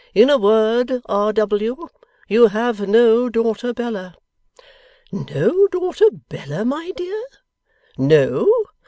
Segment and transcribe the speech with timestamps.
[0.15, 1.31] 'In a word, R.
[1.31, 1.87] W.,
[2.27, 4.17] you have no daughter Bella.'
[5.11, 7.27] 'No daughter Bella, my dear?'
[7.99, 8.47] 'No.